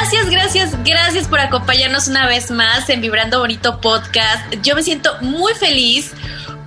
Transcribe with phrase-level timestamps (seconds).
[0.00, 4.54] Gracias, gracias, gracias por acompañarnos una vez más en Vibrando Bonito Podcast.
[4.62, 6.12] Yo me siento muy feliz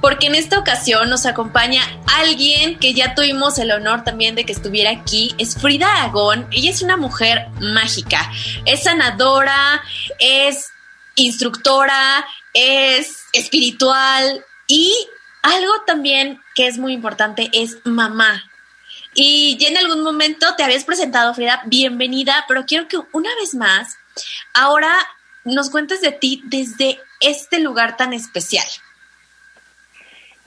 [0.02, 1.82] porque en esta ocasión nos acompaña
[2.20, 5.34] alguien que ya tuvimos el honor también de que estuviera aquí.
[5.38, 6.46] Es Frida Aragón.
[6.52, 8.30] Ella es una mujer mágica.
[8.66, 9.82] Es sanadora,
[10.20, 10.68] es
[11.16, 14.94] instructora, es espiritual y
[15.42, 18.51] algo también que es muy importante es mamá.
[19.14, 23.54] Y ya en algún momento te habías presentado, Frida, bienvenida, pero quiero que una vez
[23.56, 23.98] más,
[24.54, 24.94] ahora
[25.44, 28.66] nos cuentes de ti desde este lugar tan especial.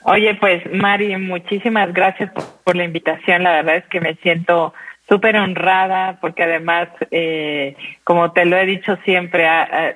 [0.07, 2.31] Oye, pues Mari, muchísimas gracias
[2.63, 3.43] por, la invitación.
[3.43, 4.73] La verdad es que me siento
[5.07, 9.47] súper honrada porque además, eh, como te lo he dicho siempre,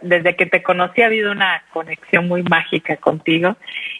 [0.01, 3.55] desde que te conocí ha habido una conexión muy mágica contigo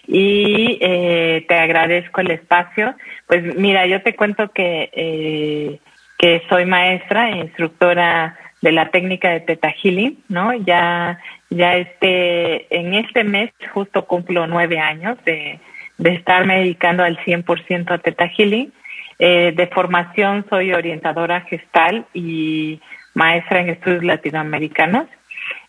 [0.07, 2.95] y eh, te agradezco el espacio.
[3.27, 5.79] Pues mira, yo te cuento que, eh,
[6.17, 10.53] que soy maestra e instructora de la técnica de Teta Healing, ¿no?
[10.53, 15.59] Ya, ya este, en este mes justo cumplo nueve años de,
[15.97, 18.71] de estarme dedicando al 100% a Teta Healing
[19.19, 22.81] eh, de formación soy orientadora gestal y
[23.13, 25.07] maestra en estudios latinoamericanos.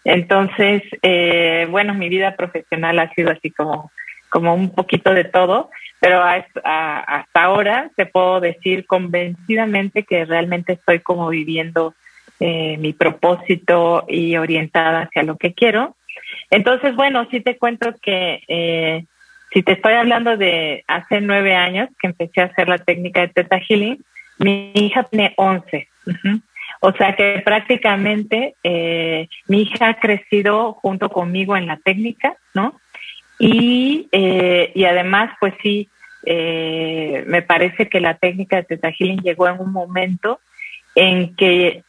[0.04, 3.90] Entonces, eh, bueno, mi vida profesional ha sido así como,
[4.30, 11.00] como un poquito de todo, pero hasta ahora te puedo decir convencidamente que realmente estoy
[11.00, 11.94] como viviendo
[12.38, 15.96] eh, mi propósito y orientada hacia lo que quiero.
[16.50, 19.04] Entonces, bueno, sí te cuento que eh,
[19.52, 23.28] si te estoy hablando de hace nueve años que empecé a hacer la técnica de
[23.28, 24.04] Teta Healing,
[24.38, 25.88] mi hija tiene once.
[26.80, 32.80] O sea que prácticamente eh, mi hija ha crecido junto conmigo en la técnica, ¿no?
[33.38, 35.88] Y, eh, y además, pues sí,
[36.24, 40.40] eh, me parece que la técnica de Teta Healing llegó en un momento
[40.94, 41.82] en que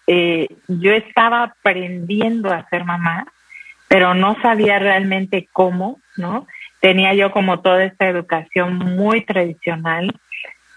[0.68, 3.26] yo estaba aprendiendo a ser mamá,
[3.88, 6.48] pero no sabía realmente cómo, ¿no?
[6.82, 10.14] Tenía yo como toda esta educación muy tradicional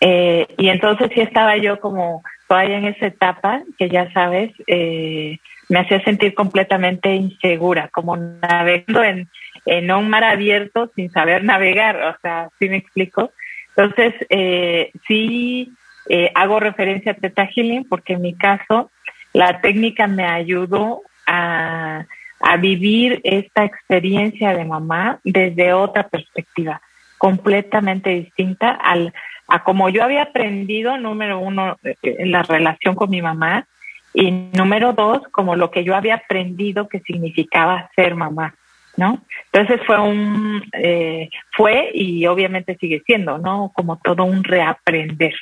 [0.01, 5.39] eh, y entonces sí estaba yo como todavía en esa etapa que ya sabes eh,
[5.69, 9.29] me hacía sentir completamente insegura como navegando en,
[9.65, 13.33] en un mar abierto sin saber navegar o sea sí me explico
[13.77, 15.73] entonces eh, sí
[16.09, 18.91] eh, hago referencia a Teta Healing porque en mi caso
[19.33, 22.05] la técnica me ayudó a
[22.47, 26.83] a vivir esta experiencia de mamá desde otra perspectiva,
[27.17, 29.15] completamente distinta al,
[29.49, 33.67] a como yo había aprendido, número uno, en la relación con mi mamá,
[34.13, 38.55] y número dos, como lo que yo había aprendido que significaba ser mamá,
[38.99, 39.25] ¿no?
[39.51, 43.73] Entonces fue un, eh, fue y obviamente sigue siendo, ¿no?
[43.75, 45.35] Como todo un reaprender.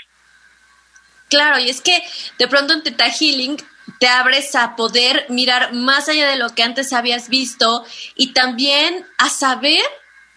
[1.28, 1.98] Claro, y es que
[2.38, 3.56] de pronto en Teta Healing
[4.02, 7.84] te abres a poder mirar más allá de lo que antes habías visto
[8.16, 9.80] y también a saber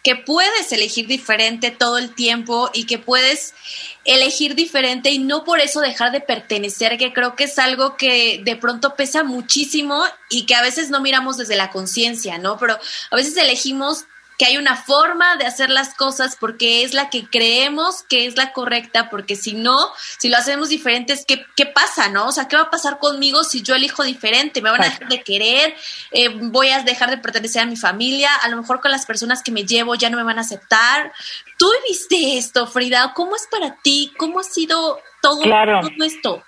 [0.03, 3.55] que puedes elegir diferente todo el tiempo y que puedes
[4.03, 8.39] elegir diferente y no por eso dejar de pertenecer, que creo que es algo que
[8.45, 12.59] de pronto pesa muchísimo y que a veces no miramos desde la conciencia, ¿no?
[12.59, 12.77] Pero
[13.09, 14.05] a veces elegimos
[14.37, 18.37] que hay una forma de hacer las cosas porque es la que creemos que es
[18.37, 19.77] la correcta, porque si no,
[20.17, 22.27] si lo hacemos diferente, ¿qué, qué pasa, no?
[22.27, 24.61] O sea, ¿qué va a pasar conmigo si yo elijo diferente?
[24.61, 25.75] ¿Me van a dejar de querer?
[26.11, 28.29] Eh, ¿Voy a dejar de pertenecer a mi familia?
[28.35, 31.11] A lo mejor con las personas que me llevo ya no me van a aceptar.
[31.57, 33.13] ¿Tú viste esto, Frida?
[33.15, 34.11] ¿Cómo es para ti?
[34.17, 36.43] ¿Cómo ha sido todo, todo esto?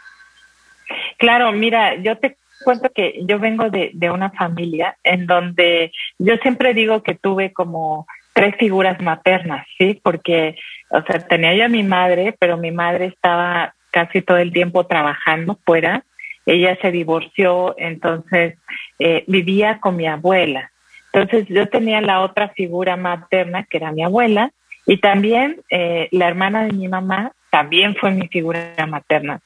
[1.17, 2.37] Claro, mira, yo te
[2.67, 7.53] cuento que yo vengo de, de una familia en donde yo siempre digo que tuve
[7.53, 10.01] como tres figuras maternas, ¿sí?
[10.03, 10.57] Porque,
[10.89, 14.85] o sea, tenía yo a mi madre, pero mi madre estaba casi todo el tiempo
[14.85, 16.03] trabajando fuera.
[16.45, 18.55] Ella se divorció, entonces
[18.99, 20.69] eh, vivía con mi abuela.
[21.13, 24.51] Entonces yo tenía la otra figura materna, que era mi abuela,
[24.85, 29.39] y también eh, la hermana de mi mamá también fue mi figura materna.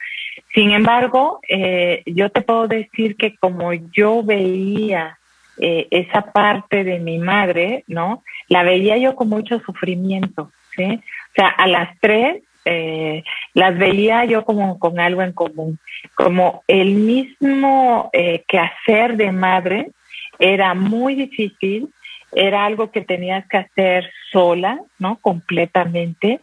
[0.53, 5.17] Sin embargo, eh, yo te puedo decir que como yo veía
[5.57, 8.23] eh, esa parte de mi madre, ¿no?
[8.47, 10.85] La veía yo con mucho sufrimiento, ¿sí?
[10.85, 13.23] O sea, a las tres eh,
[13.53, 15.79] las veía yo como con algo en común,
[16.15, 19.91] como el mismo eh, quehacer de madre
[20.39, 21.93] era muy difícil,
[22.31, 25.17] era algo que tenías que hacer sola, ¿no?
[25.17, 26.39] Completamente.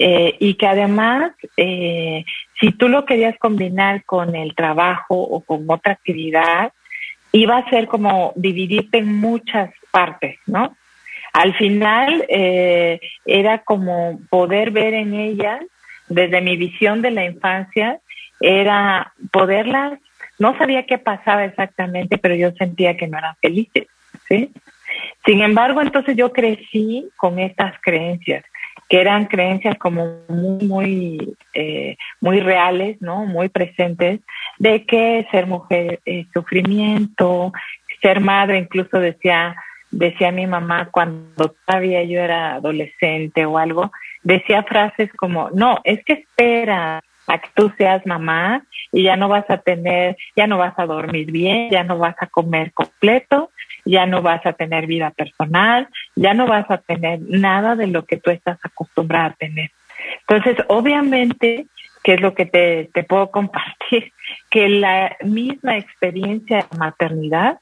[0.00, 2.24] Eh, y que además, eh,
[2.60, 6.72] si tú lo querías combinar con el trabajo o con otra actividad,
[7.32, 10.76] iba a ser como dividirte en muchas partes, ¿no?
[11.32, 15.60] Al final eh, era como poder ver en ellas,
[16.08, 18.00] desde mi visión de la infancia,
[18.40, 19.98] era poderlas,
[20.38, 23.88] no sabía qué pasaba exactamente, pero yo sentía que no eran felices,
[24.28, 24.52] ¿sí?
[25.26, 28.44] Sin embargo, entonces yo crecí con estas creencias,
[28.88, 33.26] que eran creencias como muy, muy, eh, muy reales, ¿no?
[33.26, 34.20] Muy presentes,
[34.58, 37.52] de que ser mujer es sufrimiento,
[38.00, 39.56] ser madre, incluso decía,
[39.90, 43.92] decía mi mamá cuando todavía yo era adolescente o algo,
[44.22, 49.28] decía frases como, no, es que espera a que tú seas mamá y ya no
[49.28, 53.50] vas a tener, ya no vas a dormir bien, ya no vas a comer completo,
[53.88, 58.04] ya no vas a tener vida personal, ya no vas a tener nada de lo
[58.04, 59.70] que tú estás acostumbrada a tener.
[60.28, 61.66] Entonces, obviamente,
[62.04, 64.12] ¿qué es lo que te, te puedo compartir?
[64.50, 67.58] Que la misma experiencia de maternidad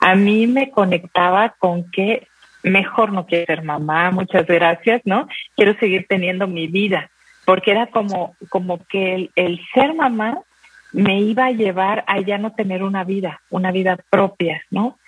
[0.00, 2.26] a mí me conectaba con que
[2.62, 5.28] mejor no quiero ser mamá, muchas gracias, ¿no?
[5.56, 7.10] Quiero seguir teniendo mi vida,
[7.44, 10.40] porque era como, como que el, el ser mamá
[10.92, 14.98] me iba a llevar a ya no tener una vida, una vida propia, ¿no?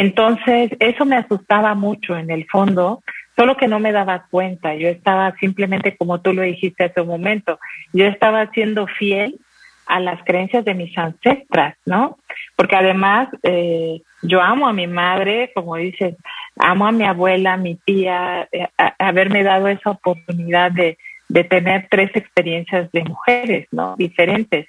[0.00, 3.02] Entonces, eso me asustaba mucho en el fondo,
[3.36, 4.74] solo que no me daba cuenta.
[4.74, 7.58] Yo estaba simplemente, como tú lo dijiste hace un momento,
[7.92, 9.38] yo estaba siendo fiel
[9.84, 12.16] a las creencias de mis ancestras, ¿no?
[12.56, 16.16] Porque además eh, yo amo a mi madre, como dices,
[16.56, 18.68] amo a mi abuela, a mi tía, eh,
[18.98, 20.96] haberme dado esa oportunidad de,
[21.28, 23.96] de tener tres experiencias de mujeres, ¿no?
[23.98, 24.66] Diferentes.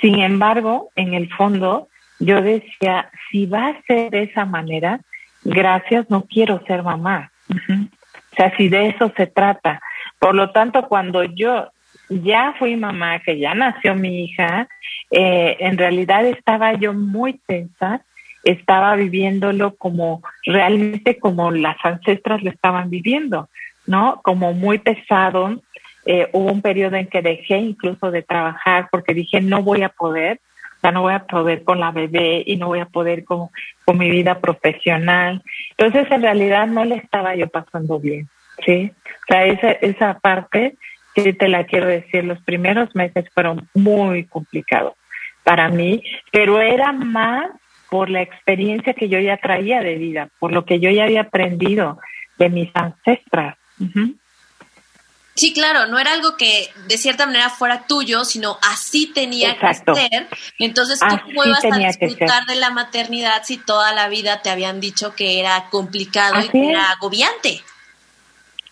[0.00, 1.86] Sin embargo, en el fondo,
[2.22, 5.00] yo decía, si va a ser de esa manera,
[5.44, 7.32] gracias, no quiero ser mamá.
[7.50, 9.80] O sea, si de eso se trata.
[10.18, 11.70] Por lo tanto, cuando yo
[12.08, 14.68] ya fui mamá, que ya nació mi hija,
[15.10, 18.04] eh, en realidad estaba yo muy tensa,
[18.44, 23.48] estaba viviéndolo como realmente como las ancestras lo estaban viviendo,
[23.86, 24.20] ¿no?
[24.22, 25.60] Como muy pesado.
[26.06, 29.88] Eh, hubo un periodo en que dejé incluso de trabajar porque dije no voy a
[29.88, 30.40] poder,
[30.82, 33.48] ya no voy a poder con la bebé y no voy a poder con,
[33.84, 35.42] con mi vida profesional.
[35.76, 38.28] Entonces, en realidad no le estaba yo pasando bien,
[38.64, 38.92] ¿sí?
[39.04, 40.76] O sea, esa, esa parte
[41.14, 44.94] sí te la quiero decir, los primeros meses fueron muy complicados
[45.44, 47.50] para mí, pero era más
[47.90, 51.22] por la experiencia que yo ya traía de vida, por lo que yo ya había
[51.22, 51.98] aprendido
[52.38, 53.56] de mis ancestras.
[55.34, 59.74] Sí, claro, no era algo que de cierta manera fuera tuyo, sino así tenía que
[59.74, 60.28] ser.
[60.58, 65.14] Entonces, ¿cómo ibas a disfrutar de la maternidad si toda la vida te habían dicho
[65.14, 67.62] que era complicado y que era agobiante?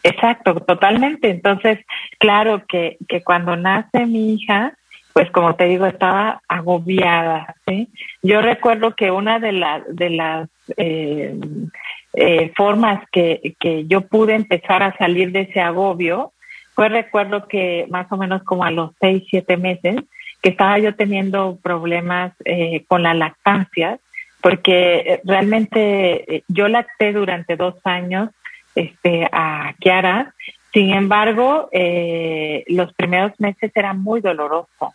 [0.03, 1.31] Exacto, totalmente.
[1.31, 1.79] Entonces,
[2.19, 4.75] claro que, que cuando nace mi hija,
[5.15, 7.55] pues como te digo, estaba agobiada.
[7.67, 7.89] ¿sí?
[8.23, 11.35] Yo recuerdo que una de, las de las eh,
[12.15, 16.33] eh, formas que, que yo pude empezar a salir de ese agobio
[16.81, 19.97] fue recuerdo que más o menos como a los seis, siete meses,
[20.41, 23.99] que estaba yo teniendo problemas eh, con la lactancia,
[24.41, 28.31] porque realmente yo lacté durante dos años
[28.75, 30.33] este, a Kiara.
[30.73, 34.95] Sin embargo, eh, los primeros meses era muy doloroso.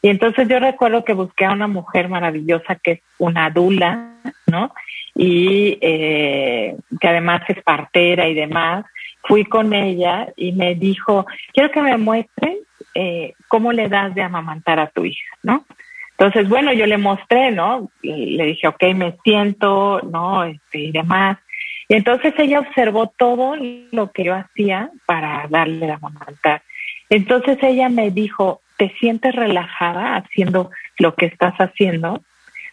[0.00, 4.14] Y entonces yo recuerdo que busqué a una mujer maravillosa que es una dula,
[4.46, 4.72] ¿no?
[5.14, 8.86] Y eh, que además es partera y demás.
[9.26, 12.58] Fui con ella y me dijo, quiero que me muestres
[12.94, 15.64] eh, cómo le das de amamantar a tu hija, ¿no?
[16.18, 17.90] Entonces, bueno, yo le mostré, ¿no?
[18.02, 20.44] Le dije, ok, me siento, ¿no?
[20.44, 21.38] Este, y demás.
[21.88, 23.54] Y entonces ella observó todo
[23.92, 26.62] lo que yo hacía para darle la amamantar.
[27.10, 32.22] Entonces ella me dijo, ¿te sientes relajada haciendo lo que estás haciendo?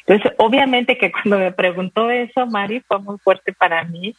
[0.05, 4.15] Entonces, obviamente que cuando me preguntó eso, Mari, fue muy fuerte para mí,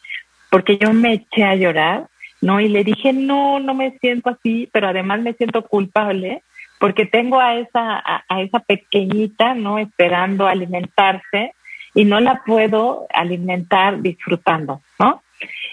[0.49, 2.07] porque yo me eché a llorar,
[2.41, 2.59] ¿no?
[2.59, 6.41] Y le dije, no, no me siento así, pero además me siento culpable,
[6.79, 9.79] porque tengo a esa, a, esa pequeñita, ¿no?
[9.79, 11.53] Esperando alimentarse
[11.93, 15.23] y no la puedo alimentar disfrutando, ¿no?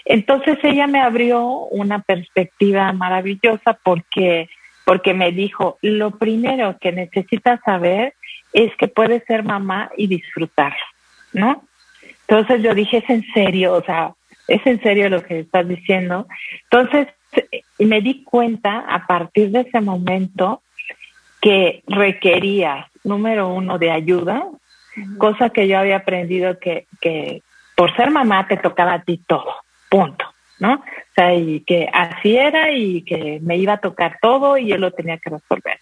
[0.05, 4.49] Entonces ella me abrió una perspectiva maravillosa porque,
[4.85, 8.13] porque me dijo, lo primero que necesitas saber
[8.53, 10.75] es que puedes ser mamá y disfrutar,
[11.33, 11.63] ¿no?
[12.27, 14.13] Entonces yo dije, es en serio, o sea,
[14.47, 16.27] es en serio lo que estás diciendo.
[16.63, 17.07] Entonces
[17.79, 20.61] me di cuenta a partir de ese momento
[21.41, 24.47] que requería, número uno, de ayuda,
[25.17, 27.41] cosa que yo había aprendido que, que
[27.75, 29.55] por ser mamá te tocaba a ti todo,
[29.89, 30.25] punto,
[30.59, 30.75] ¿no?
[30.75, 34.77] O sea, y que así era y que me iba a tocar todo y yo
[34.77, 35.79] lo tenía que resolver.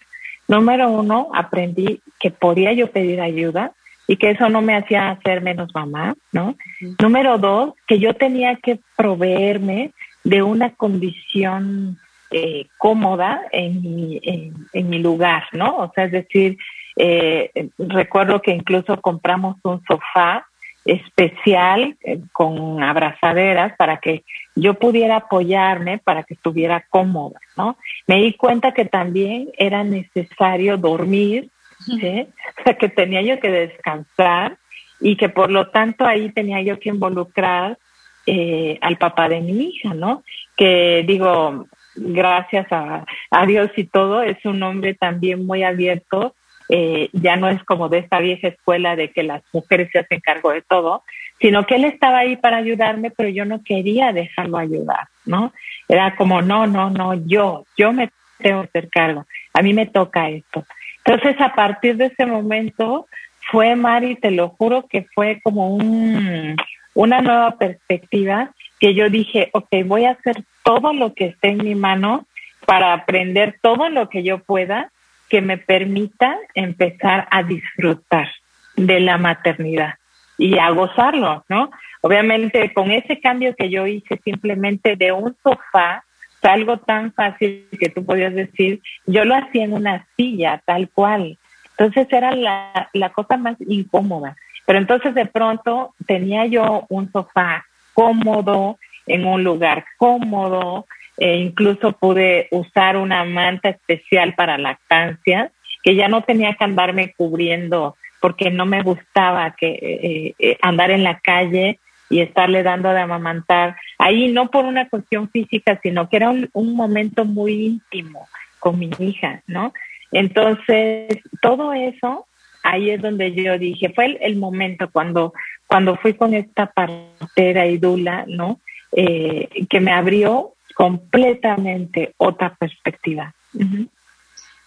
[0.48, 3.72] Número uno, aprendí que podía yo pedir ayuda
[4.06, 6.56] y que eso no me hacía ser menos mamá, ¿no?
[7.00, 9.92] Número dos, que yo tenía que proveerme
[10.24, 11.98] de una condición
[12.30, 15.76] eh, cómoda en mi, en, mi lugar, ¿no?
[15.76, 16.56] O sea, es decir,
[16.96, 20.46] eh, recuerdo que incluso compramos un sofá
[20.84, 27.76] especial eh, con abrazaderas para que yo pudiera apoyarme para que estuviera cómoda, ¿no?
[28.06, 31.50] Me di cuenta que también era necesario dormir,
[31.84, 32.26] ¿sí?
[32.60, 34.58] o sea, que tenía yo que descansar
[35.00, 37.78] y que por lo tanto ahí tenía yo que involucrar
[38.26, 40.22] eh, al papá de mi hija, ¿no?
[40.56, 43.04] Que digo, gracias a,
[43.46, 46.34] Dios y todo, es un hombre también muy abierto
[46.68, 50.20] eh, ya no es como de esta vieja escuela de que las mujeres se hacen
[50.20, 51.02] cargo de todo,
[51.38, 55.52] sino que él estaba ahí para ayudarme, pero yo no quería dejarlo ayudar, ¿no?
[55.86, 59.84] Era como, no, no, no, yo, yo me tengo que hacer cargo, a mí me
[59.84, 60.64] toca esto.
[61.04, 63.06] Entonces, a partir de ese momento,
[63.50, 66.56] fue, Mari, te lo juro que fue como un,
[66.94, 71.58] una nueva perspectiva que yo dije, ok, voy a hacer todo lo que esté en
[71.58, 72.26] mi mano
[72.66, 74.90] para aprender todo lo que yo pueda
[75.28, 78.30] que me permita empezar a disfrutar
[78.76, 79.94] de la maternidad
[80.36, 81.70] y a gozarlo, ¿no?
[82.02, 86.04] Obviamente con ese cambio que yo hice simplemente de un sofá,
[86.42, 91.38] algo tan fácil que tú podías decir, yo lo hacía en una silla, tal cual.
[91.70, 94.36] Entonces era la, la cosa más incómoda.
[94.66, 101.92] Pero entonces de pronto tenía yo un sofá cómodo, en un lugar cómodo, e incluso
[101.92, 105.50] pude usar una manta especial para lactancia,
[105.82, 110.92] que ya no tenía que andarme cubriendo porque no me gustaba que eh, eh, andar
[110.92, 111.80] en la calle
[112.12, 113.76] y estarle dando de amamantar.
[113.98, 118.28] Ahí no por una cuestión física, sino que era un, momento muy íntimo
[118.58, 119.72] con mi hija, ¿no?
[120.12, 121.08] Entonces,
[121.40, 122.26] todo eso,
[122.62, 125.32] ahí es donde yo dije, fue el, momento cuando,
[125.66, 128.60] cuando fui con esta partera y dula, ¿no?
[128.94, 133.34] Eh, que me abrió completamente otra perspectiva.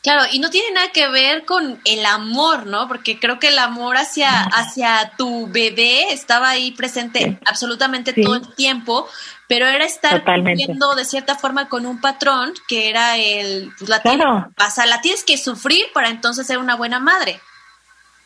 [0.05, 2.87] Claro, y no tiene nada que ver con el amor, ¿no?
[2.87, 8.53] Porque creo que el amor hacia, hacia tu bebé estaba ahí presente absolutamente todo el
[8.53, 9.07] tiempo,
[9.47, 13.99] pero era estar viviendo de cierta forma con un patrón que era el, pues la,
[14.03, 14.51] claro.
[14.85, 17.39] la tienes que sufrir para entonces ser una buena madre.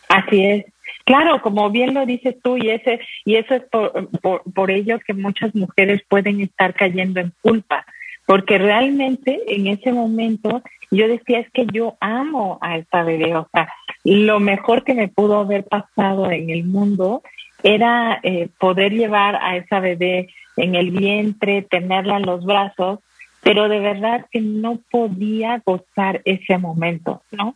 [0.09, 0.65] Así es.
[1.05, 4.99] Claro, como bien lo dices tú, y ese y eso es por, por, por ello
[4.99, 7.85] que muchas mujeres pueden estar cayendo en culpa,
[8.25, 13.47] porque realmente en ese momento yo decía es que yo amo a esta bebé, o
[13.51, 13.71] sea,
[14.03, 17.21] lo mejor que me pudo haber pasado en el mundo
[17.63, 22.99] era eh, poder llevar a esa bebé en el vientre, tenerla en los brazos,
[23.41, 27.55] pero de verdad que no podía gozar ese momento, ¿no?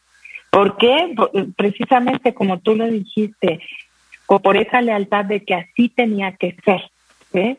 [0.49, 1.15] ¿Por qué?
[1.57, 3.59] Precisamente como tú lo dijiste,
[4.39, 6.81] por esa lealtad de que así tenía que ser.
[7.31, 7.57] ¿sí?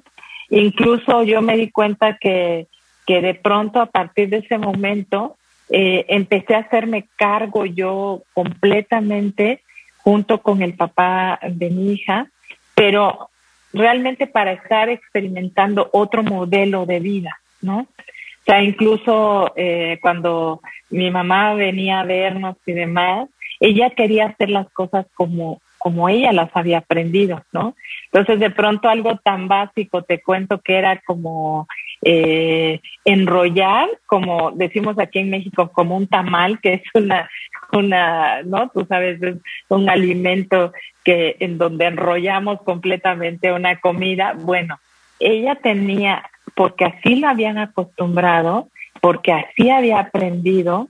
[0.50, 2.68] Incluso yo me di cuenta que,
[3.06, 5.36] que de pronto a partir de ese momento
[5.70, 9.62] eh, empecé a hacerme cargo yo completamente
[9.98, 12.28] junto con el papá de mi hija,
[12.74, 13.30] pero
[13.72, 17.78] realmente para estar experimentando otro modelo de vida, ¿no?
[17.78, 23.28] O sea, incluso eh, cuando mi mamá venía a vernos y demás,
[23.58, 27.74] ella quería hacer las cosas como, como ella las había aprendido, ¿no?
[28.12, 31.66] Entonces, de pronto algo tan básico, te cuento que era como
[32.04, 37.28] eh, enrollar, como decimos aquí en México, como un tamal, que es una,
[37.72, 38.70] una, ¿no?
[38.70, 39.36] Tú sabes, es
[39.68, 44.34] un alimento que en donde enrollamos completamente una comida.
[44.36, 44.78] Bueno,
[45.18, 48.68] ella tenía porque así lo habían acostumbrado,
[49.00, 50.88] porque así había aprendido,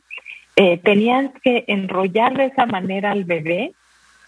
[0.56, 3.73] eh, tenían que enrollar de esa manera al bebé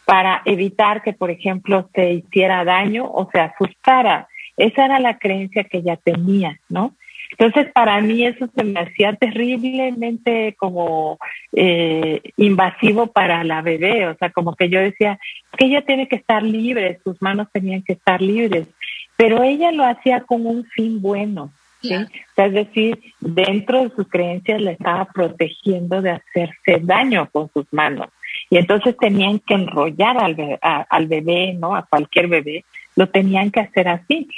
[0.04, 4.28] para evitar que, por ejemplo, se hiciera daño o se asustara.
[4.56, 6.94] Esa era la creencia que ella tenía, ¿no?
[7.38, 11.18] Entonces, para mí eso se me hacía terriblemente como
[11.52, 15.18] eh, invasivo para la bebé, o sea, como que yo decía,
[15.58, 18.68] que ella tiene que estar libre, sus manos tenían que estar libres
[19.16, 21.50] pero ella lo hacía con un fin bueno.
[21.82, 21.94] ¿sí?
[22.36, 28.08] es decir, dentro de sus creencias le estaba protegiendo de hacerse daño con sus manos.
[28.50, 31.76] Y entonces tenían que enrollar al bebé, al bebé, ¿no?
[31.76, 32.64] A cualquier bebé,
[32.96, 34.28] lo tenían que hacer así.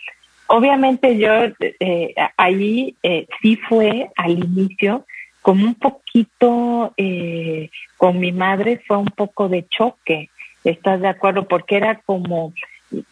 [0.49, 5.07] obviamente yo eh, ahí eh, sí fue al inicio
[5.43, 10.31] como un poquito eh, con mi madre fue un poco de choque,
[10.65, 11.49] ¿estás de acuerdo?
[11.49, 12.53] Porque era como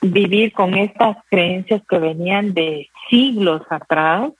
[0.02, 4.32] vivir con estas creencias que venían de siglos atrás,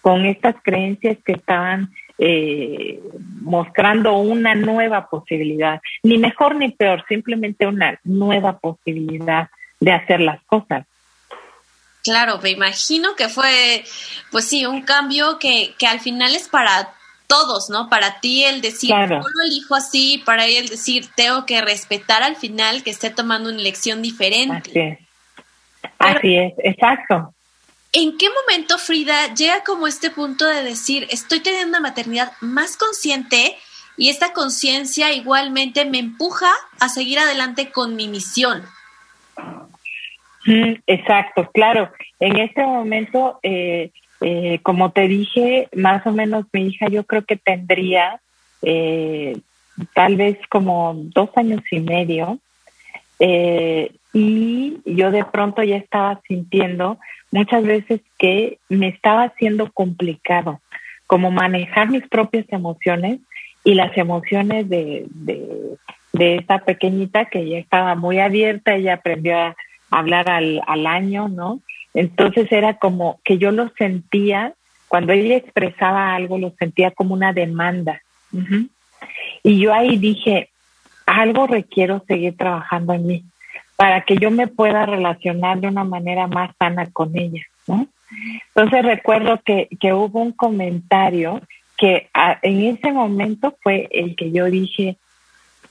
[0.00, 3.00] con estas creencias que estaban eh,
[3.40, 9.48] mostrando una nueva posibilidad, ni mejor ni peor, simplemente una nueva posibilidad
[9.80, 10.86] de hacer las cosas.
[12.02, 13.84] Claro, me imagino que fue,
[14.30, 16.94] pues sí, un cambio que, que al final es para
[17.26, 17.88] todos, ¿no?
[17.88, 22.22] Para ti el decir, yo lo elijo así, para él el decir, tengo que respetar
[22.22, 24.70] al final que esté tomando una elección diferente.
[24.70, 24.98] Así es.
[25.98, 27.34] así es, exacto.
[27.92, 32.76] ¿En qué momento Frida llega como este punto de decir, estoy teniendo una maternidad más
[32.76, 33.56] consciente
[33.96, 38.64] y esta conciencia igualmente me empuja a seguir adelante con mi misión?
[40.46, 41.90] Mm, exacto, claro.
[42.20, 43.90] En este momento eh,
[44.20, 48.20] eh, como te dije, más o menos mi hija yo creo que tendría
[48.62, 49.38] eh,
[49.94, 52.38] tal vez como dos años y medio
[53.20, 56.98] eh, y yo de pronto ya estaba sintiendo
[57.30, 60.60] muchas veces que me estaba haciendo complicado
[61.06, 63.20] como manejar mis propias emociones
[63.62, 65.76] y las emociones de, de,
[66.18, 69.56] de esta pequeñita que ya estaba muy abierta, ella aprendió a
[69.90, 71.60] hablar al, año, ¿no?
[71.94, 74.54] Entonces era como que yo lo sentía,
[74.88, 78.02] cuando ella expresaba algo, lo sentía como una demanda.
[79.42, 80.50] Y yo ahí dije,
[81.06, 83.24] algo requiero seguir trabajando en mí
[83.76, 87.86] para que yo me pueda relacionar de una manera más sana con ella, ¿no?
[88.48, 91.40] Entonces recuerdo que, que hubo un comentario
[91.76, 92.08] que
[92.42, 94.96] en ese momento fue el que yo dije,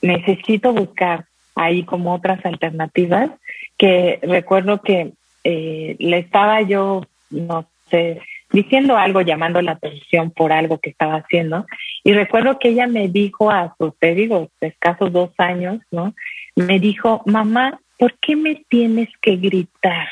[0.02, 3.30] necesito buscar ahí como otras alternativas,
[3.76, 5.12] que recuerdo que
[5.44, 11.16] eh, le estaba yo, no sé, diciendo algo, llamando la atención por algo que estaba
[11.16, 11.66] haciendo.
[12.04, 16.14] Y recuerdo que ella me dijo a sus, te digo, escasos dos años, ¿no?
[16.54, 20.08] Me dijo, mamá, ¿por qué me tienes que gritar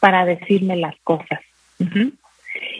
[0.00, 1.40] para decirme las cosas?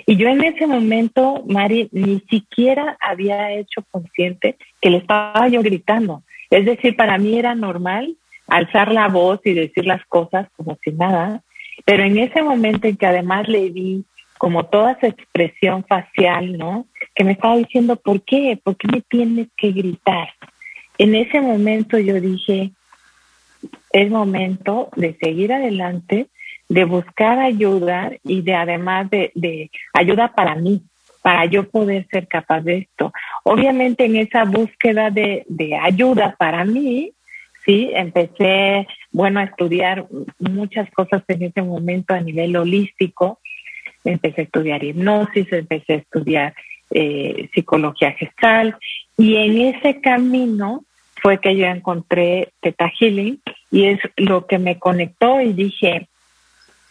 [0.06, 5.62] Y yo en ese momento, Mari, ni siquiera había hecho consciente que le estaba yo
[5.62, 6.22] gritando.
[6.50, 10.92] Es decir, para mí era normal alzar la voz y decir las cosas como si
[10.92, 11.42] nada,
[11.84, 14.04] pero en ese momento en que además le vi
[14.38, 16.87] como toda su expresión facial, ¿no?
[17.14, 18.58] Que me estaba diciendo, ¿por qué?
[18.62, 20.28] ¿Por qué me tienes que gritar?
[20.98, 22.72] En ese momento yo dije,
[23.92, 26.28] es momento de seguir adelante,
[26.68, 30.83] de buscar ayuda y de además de, de ayuda para mí,
[31.22, 33.12] para yo poder ser capaz de esto.
[33.44, 37.12] Obviamente en esa búsqueda de, de ayuda para mí,
[37.64, 40.07] sí, empecé, bueno, a estudiar
[40.38, 43.40] muchas cosas en ese momento a nivel holístico.
[44.05, 46.55] Empecé a estudiar hipnosis, empecé a estudiar
[46.90, 48.77] eh, psicología gestal
[49.16, 50.85] y en ese camino
[51.22, 56.07] fue que yo encontré Teta Healing y es lo que me conectó y dije,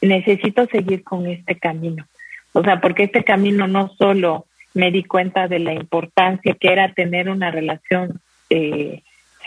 [0.03, 2.05] necesito seguir con este camino.
[2.53, 6.93] O sea, porque este camino no solo me di cuenta de la importancia que era
[6.93, 9.01] tener una relación eh,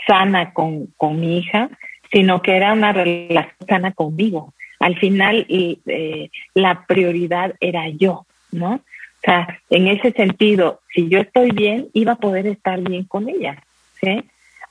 [0.05, 1.69] sana con, con mi hija,
[2.11, 4.53] sino que era una relación sana conmigo.
[4.79, 8.75] Al final eh, la prioridad era yo, ¿no?
[8.75, 13.27] O sea, en ese sentido, si yo estoy bien, iba a poder estar bien con
[13.27, 13.61] ella,
[13.99, 14.23] ¿sí?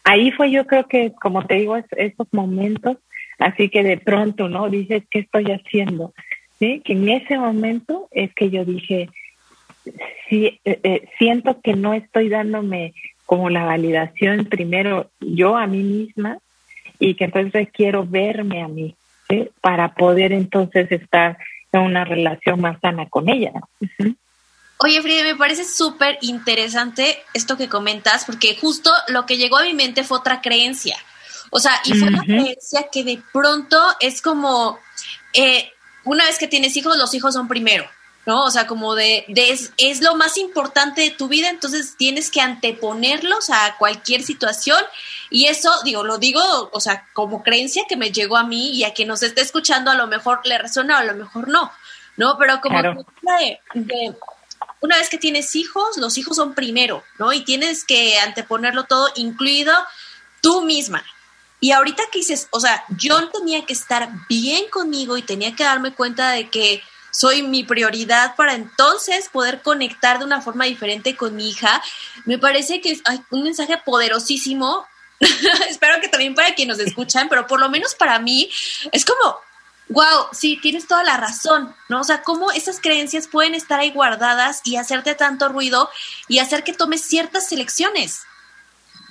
[0.04, 2.96] Ahí fue yo creo que, como te digo, esos momentos,
[3.38, 4.68] así que de pronto, ¿no?
[4.68, 6.12] Dices, ¿qué estoy haciendo?
[6.58, 9.10] Que en ese momento es que yo dije,
[10.28, 12.94] sí, eh, eh, siento que no estoy dándome
[13.26, 16.38] como la validación primero yo a mí misma
[16.98, 18.94] y que entonces quiero verme a mí
[19.60, 21.36] para poder entonces estar
[21.72, 23.52] en una relación más sana con ella.
[24.78, 29.64] Oye, Frida, me parece súper interesante esto que comentas, porque justo lo que llegó a
[29.64, 30.96] mi mente fue otra creencia.
[31.56, 34.78] O sea, y fue una creencia que de pronto es como,
[35.32, 35.72] eh,
[36.04, 37.88] una vez que tienes hijos, los hijos son primero.
[38.26, 38.42] ¿no?
[38.42, 39.24] O sea, como de,
[39.78, 44.82] es, lo más importante de tu vida, entonces tienes que anteponerlos a cualquier situación
[45.30, 46.42] y eso, digo, lo digo,
[46.72, 49.90] o sea, como creencia que me llegó a mí y a quien nos esté escuchando
[49.90, 51.72] a lo mejor le resuena o a lo mejor no,
[52.16, 52.36] ¿no?
[52.36, 53.06] Pero como
[54.80, 57.32] una vez que tienes hijos, los hijos son primero, ¿no?
[57.32, 59.72] Y tienes que anteponerlo todo, incluido
[60.42, 61.04] tú misma.
[61.60, 65.64] Y ahorita que dices, o sea, yo tenía que estar bien conmigo y tenía que
[65.64, 71.16] darme cuenta de que soy mi prioridad para entonces poder conectar de una forma diferente
[71.16, 71.82] con mi hija.
[72.26, 74.86] Me parece que es un mensaje poderosísimo.
[75.68, 78.50] Espero que también para quienes nos escuchan, pero por lo menos para mí
[78.92, 79.40] es como
[79.88, 82.00] Wow, sí, tienes toda la razón, ¿no?
[82.00, 85.88] O sea, cómo esas creencias pueden estar ahí guardadas y hacerte tanto ruido
[86.26, 88.22] y hacer que tomes ciertas elecciones.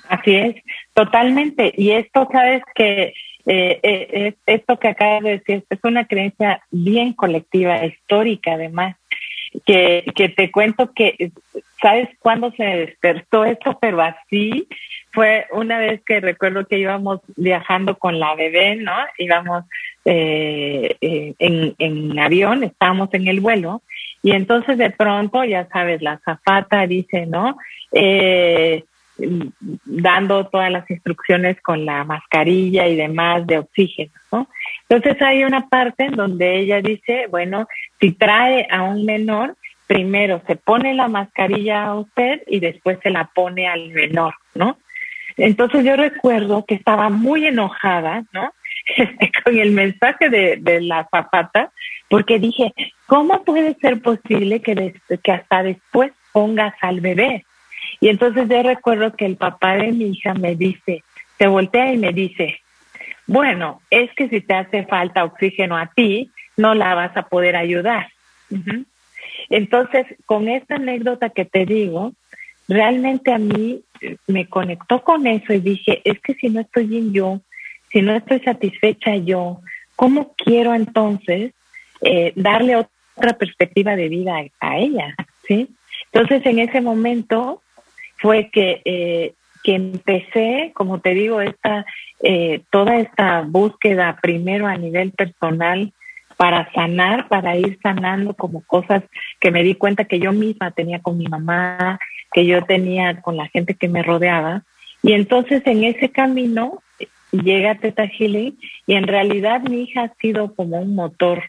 [0.08, 0.56] Así es,
[0.94, 1.72] totalmente.
[1.76, 3.14] Y esto, sabes que
[3.46, 8.96] eh, eh, esto que acabas de decir es una creencia bien colectiva, histórica además,
[9.64, 11.30] que, que te cuento que,
[11.80, 13.78] ¿sabes cuándo se despertó esto?
[13.80, 14.66] Pero así
[15.12, 18.92] fue una vez que recuerdo que íbamos viajando con la bebé, ¿no?
[19.16, 19.64] Íbamos
[20.04, 23.82] eh, eh, en, en avión, estábamos en el vuelo,
[24.22, 27.56] y entonces de pronto, ya sabes, la zafata dice, ¿no?
[27.92, 28.84] Eh,
[29.18, 34.48] dando todas las instrucciones con la mascarilla y demás de oxígeno, ¿no?
[34.88, 37.66] Entonces hay una parte en donde ella dice, bueno,
[38.00, 43.10] si trae a un menor, primero se pone la mascarilla a usted y después se
[43.10, 44.78] la pone al menor, ¿no?
[45.36, 48.52] Entonces yo recuerdo que estaba muy enojada, ¿no?
[49.44, 51.72] con el mensaje de, de la zapata,
[52.08, 52.72] porque dije,
[53.06, 57.44] ¿cómo puede ser posible que, que hasta después pongas al bebé?
[58.00, 61.02] Y entonces yo recuerdo que el papá de mi hija me dice,
[61.38, 62.60] se voltea y me dice,
[63.26, 67.56] bueno, es que si te hace falta oxígeno a ti, no la vas a poder
[67.56, 68.08] ayudar.
[69.50, 72.12] Entonces, con esta anécdota que te digo,
[72.68, 76.86] realmente a mí eh, me conectó con eso y dije, es que si no estoy
[76.86, 77.40] bien yo,
[77.90, 79.60] si no estoy satisfecha yo,
[79.94, 81.52] ¿cómo quiero entonces
[82.02, 85.14] eh, darle otra perspectiva de vida a, ella?
[85.46, 85.68] ¿sí?
[86.12, 87.62] Entonces, en ese momento
[88.18, 91.84] fue que, eh, que empecé, como te digo, esta,
[92.22, 95.92] eh, toda esta búsqueda primero a nivel personal
[96.36, 99.02] para sanar, para ir sanando como cosas
[99.40, 101.98] que me di cuenta que yo misma tenía con mi mamá,
[102.32, 104.62] que yo tenía con la gente que me rodeaba.
[105.02, 106.82] Y entonces en ese camino
[107.32, 111.42] llega Teta Healing y en realidad mi hija ha sido como un motor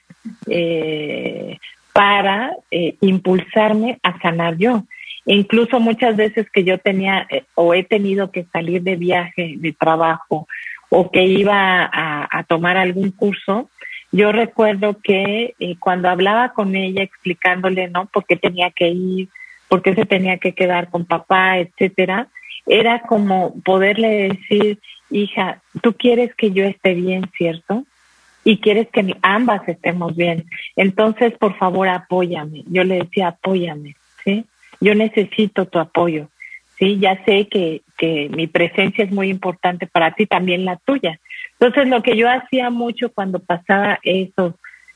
[0.47, 1.57] eh,
[1.97, 4.83] para eh, impulsarme a sanar yo.
[5.25, 9.55] E incluso muchas veces que yo tenía eh, o he tenido que salir de viaje,
[9.57, 10.47] de trabajo,
[10.89, 13.71] o que iba a, tomar algún curso,
[14.11, 18.05] yo recuerdo que cuando hablaba con ella explicándole, ¿no?
[18.05, 19.29] Por qué tenía que ir,
[19.67, 22.27] por qué se tenía que quedar con papá, etcétera,
[22.67, 24.79] era como poderle decir,
[25.09, 27.85] hija, tú quieres que yo esté bien, ¿cierto?
[28.47, 30.45] Y quieres que ambas estemos bien.
[30.77, 32.63] Entonces, por favor, apóyame.
[32.67, 34.45] Yo le decía, apóyame, ¿sí?
[34.79, 36.29] Yo necesito tu apoyo,
[36.79, 36.97] ¿sí?
[36.97, 41.19] Ya sé que, que mi presencia es muy importante para ti, también la tuya.
[41.59, 44.53] Entonces, lo que yo hacía mucho cuando pasaba esos,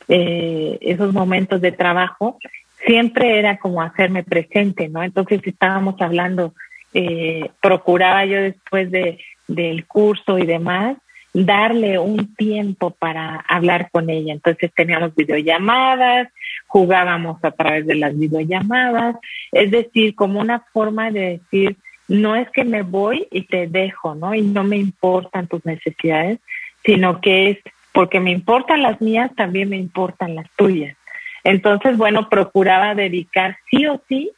[0.07, 2.39] eh, esos momentos de trabajo,
[2.85, 5.03] siempre era como hacerme presente, ¿no?
[5.03, 6.53] Entonces, estábamos hablando,
[6.93, 10.95] eh, procuraba yo después de del curso y demás,
[11.33, 14.33] darle un tiempo para hablar con ella.
[14.33, 16.27] Entonces teníamos videollamadas,
[16.67, 19.15] jugábamos a través de las videollamadas,
[19.51, 24.15] es decir, como una forma de decir, no es que me voy y te dejo,
[24.15, 24.35] ¿no?
[24.35, 26.39] Y no me importan tus necesidades,
[26.83, 27.57] sino que es
[27.93, 30.95] porque me importan las mías, también me importan las tuyas.
[31.43, 34.31] Entonces, bueno, procuraba dedicar sí o sí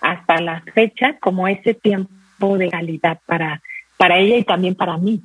[0.00, 3.62] hasta la fecha como ese tiempo de calidad para
[4.02, 5.22] para ella y también para mí.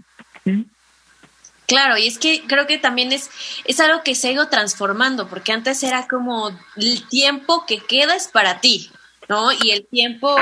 [1.67, 3.29] Claro, y es que creo que también es,
[3.65, 8.15] es algo que se ha ido transformando, porque antes era como el tiempo que queda
[8.15, 8.89] es para ti,
[9.27, 9.51] ¿no?
[9.51, 10.33] Y el tiempo,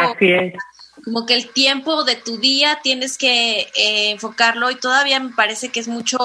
[1.04, 5.70] como que el tiempo de tu día tienes que eh, enfocarlo y todavía me parece
[5.70, 6.20] que es mucho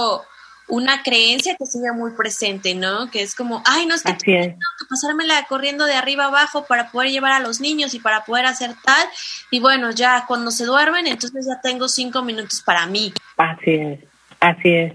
[0.68, 3.10] una creencia que sigue muy presente, ¿no?
[3.10, 6.90] Que es como, ay, no es que tengo que pasármela corriendo de arriba abajo para
[6.90, 9.08] poder llevar a los niños y para poder hacer tal.
[9.50, 13.12] Y bueno, ya cuando se duermen, entonces ya tengo cinco minutos para mí.
[13.36, 14.09] Así es,
[14.40, 14.92] así es.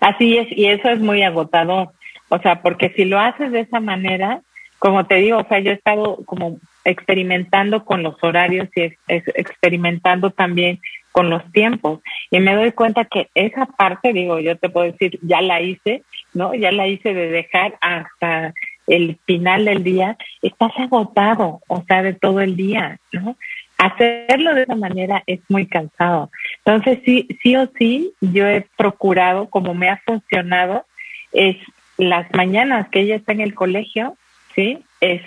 [0.00, 1.90] Así es, y eso es muy agotador.
[2.28, 4.42] O sea, porque si lo haces de esa manera,
[4.78, 10.30] como te digo, o sea, yo he estado como experimentando con los horarios y experimentando
[10.30, 10.80] también
[11.12, 12.00] con los tiempos.
[12.30, 16.02] Y me doy cuenta que esa parte, digo, yo te puedo decir, ya la hice,
[16.32, 16.54] ¿no?
[16.54, 18.54] Ya la hice de dejar hasta
[18.86, 23.36] el final del día, estás agotado, o sea, de todo el día, ¿no?
[23.80, 26.30] Hacerlo de esa manera es muy cansado.
[26.64, 30.84] Entonces, sí, sí o sí, yo he procurado, como me ha funcionado,
[31.32, 31.56] es
[31.96, 34.16] las mañanas que ella está en el colegio,
[34.54, 34.84] ¿sí?
[35.00, 35.22] Es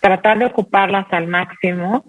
[0.00, 2.04] tratar de ocuparlas al máximo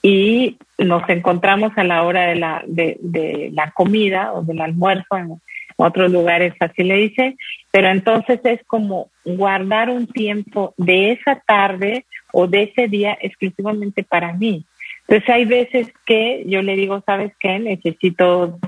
[0.00, 5.16] y nos encontramos a la hora de la, de, de la comida o del almuerzo
[5.16, 5.40] en
[5.76, 7.36] otros lugares, así le dice,
[7.70, 14.04] pero entonces es como guardar un tiempo de esa tarde o de ese día exclusivamente
[14.04, 14.64] para mí.
[15.10, 17.58] Entonces hay veces que yo le digo, ¿sabes qué?
[17.58, 18.60] Necesito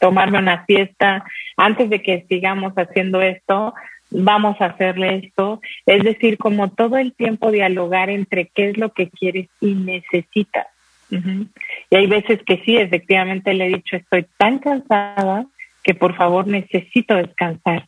[0.00, 1.24] tomarme una fiesta,
[1.56, 3.72] antes de que sigamos haciendo esto,
[4.10, 5.60] vamos a hacerle esto.
[5.86, 10.66] Es decir, como todo el tiempo dialogar entre qué es lo que quieres y necesitas.
[11.08, 15.46] Y hay veces que sí, efectivamente le he dicho, estoy tan cansada
[15.84, 17.86] que por favor necesito descansar.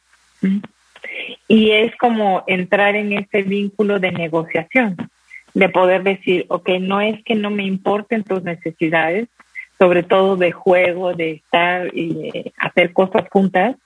[1.48, 4.96] Y es como entrar en ese vínculo de negociación,
[5.54, 9.28] de poder decir, ok, no es que no me importen tus necesidades,
[9.78, 13.76] sobre todo de juego, de estar y hacer cosas juntas.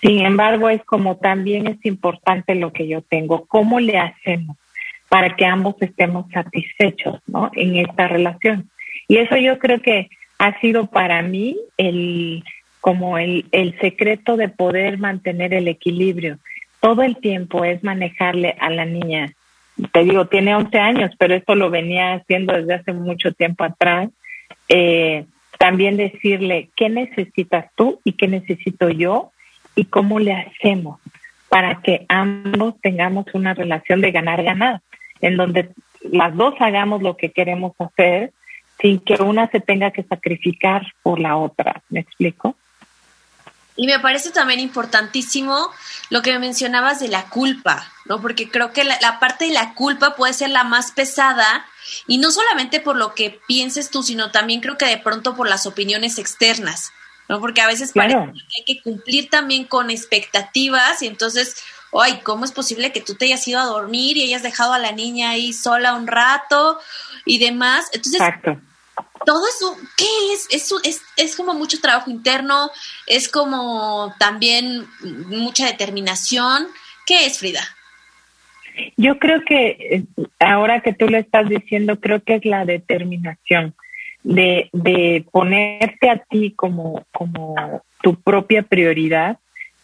[0.00, 3.46] Sin embargo, es como también es importante lo que yo tengo.
[3.46, 4.56] ¿Cómo le hacemos
[5.08, 7.50] para que ambos estemos satisfechos ¿no?
[7.54, 8.70] en esta relación?
[9.08, 12.44] Y eso yo creo que ha sido para mí el
[12.82, 16.38] como el, el secreto de poder mantener el equilibrio.
[16.80, 19.32] Todo el tiempo es manejarle a la niña.
[19.92, 24.10] Te digo, tiene 11 años, pero esto lo venía haciendo desde hace mucho tiempo atrás.
[24.68, 25.24] Eh,
[25.58, 29.32] también decirle qué necesitas tú y qué necesito yo
[29.74, 31.00] y cómo le hacemos
[31.48, 34.80] para que ambos tengamos una relación de ganar-ganar,
[35.20, 38.32] en donde las dos hagamos lo que queremos hacer
[38.80, 41.82] sin que una se tenga que sacrificar por la otra.
[41.90, 42.56] ¿Me explico?
[43.76, 45.70] Y me parece también importantísimo
[46.10, 48.20] lo que me mencionabas de la culpa, ¿no?
[48.20, 51.64] Porque creo que la, parte de la culpa puede ser la más pesada
[52.06, 55.48] y no solamente por lo que pienses tú, sino también creo que de pronto por
[55.48, 56.92] las opiniones externas,
[57.28, 57.40] ¿no?
[57.40, 61.56] Porque a veces parece que hay que cumplir también con expectativas y entonces,
[61.98, 64.78] ay, ¿cómo es posible que tú te hayas ido a dormir y hayas dejado a
[64.78, 66.78] la niña ahí sola un rato
[67.24, 67.86] y demás?
[67.92, 68.60] Entonces, Exacto
[69.24, 70.48] todo eso, ¿qué es?
[70.50, 71.02] Es, es?
[71.16, 72.70] es como mucho trabajo interno,
[73.06, 74.86] es como también
[75.28, 76.66] mucha determinación.
[77.06, 77.60] ¿Qué es, Frida?
[78.96, 80.04] Yo creo que eh,
[80.40, 83.74] ahora que tú lo estás diciendo, creo que es la determinación
[84.22, 89.38] de, de ponerte a ti como, como tu propia prioridad,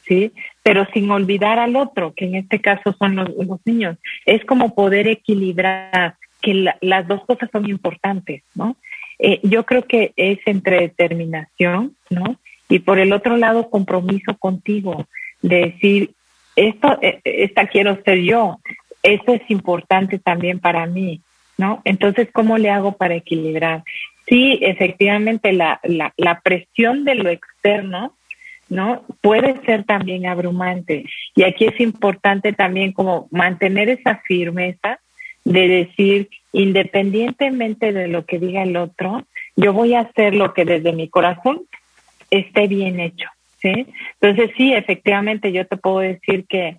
[0.07, 0.33] ¿sí?
[0.63, 3.97] Pero sin olvidar al otro, que en este caso son los, los niños.
[4.27, 8.77] Es como poder equilibrar, que las dos cosas son importantes, ¿no?
[9.19, 12.39] Eh, yo creo que es entre determinación, ¿no?
[12.69, 15.07] Y por el otro lado, compromiso contigo,
[15.43, 16.11] de decir,
[16.57, 18.59] esto, eh, esta quiero ser yo,
[19.03, 21.23] esto es importante también para mí,
[21.57, 21.81] ¿no?
[21.85, 23.83] Entonces, ¿cómo le hago para equilibrar?
[24.27, 28.15] Sí, efectivamente, la, la, la presión de lo externo,
[28.69, 29.05] ¿no?
[29.23, 31.07] Puede ser también abrumante.
[31.35, 35.01] Y aquí es importante también como mantener esa firmeza
[35.49, 39.25] de decir, independientemente de lo que diga el otro,
[39.57, 41.63] yo voy a hacer lo que desde mi corazón
[42.31, 43.29] esté bien hecho,
[43.63, 43.87] ¿sí?
[44.21, 46.77] Entonces sí, efectivamente yo te puedo decir que